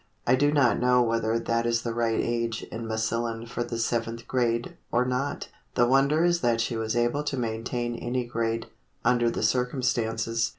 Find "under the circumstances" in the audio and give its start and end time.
9.05-10.49